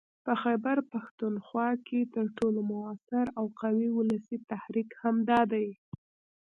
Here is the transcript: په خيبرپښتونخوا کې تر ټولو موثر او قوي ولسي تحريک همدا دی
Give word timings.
په 0.25 0.33
خيبرپښتونخوا 0.41 1.69
کې 1.87 1.99
تر 2.15 2.25
ټولو 2.37 2.59
موثر 2.71 3.25
او 3.39 3.45
قوي 3.61 3.89
ولسي 3.99 4.37
تحريک 4.51 4.89
همدا 5.01 5.39
دی 5.53 5.67